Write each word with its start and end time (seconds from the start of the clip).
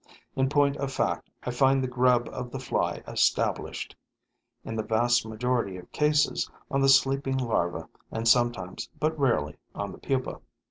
In 0.35 0.49
point 0.49 0.77
of 0.77 0.91
fact, 0.91 1.29
I 1.43 1.51
find 1.51 1.83
the 1.83 1.87
grub 1.87 2.27
of 2.29 2.49
the 2.49 2.57
fly 2.57 3.03
established, 3.07 3.95
in 4.65 4.75
the 4.75 4.81
vast 4.81 5.27
majority 5.27 5.77
of 5.77 5.91
cases, 5.91 6.49
on 6.71 6.81
the 6.81 6.89
sleeping 6.89 7.37
larva 7.37 7.87
and 8.11 8.27
sometimes, 8.27 8.89
but 8.99 9.15
rarely, 9.19 9.57
on 9.75 9.91
the 9.91 9.99
pupa. 9.99 10.39